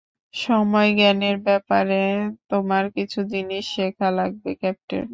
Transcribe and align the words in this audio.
সময়জ্ঞানের 0.33 1.37
ব্যাপারে 1.47 2.01
তোমার 2.49 2.83
কিছু 2.95 3.19
জিনিস 3.33 3.63
শেখা 3.75 4.07
লাগবে, 4.11 4.51
ক্যাপ্টেন। 4.61 5.05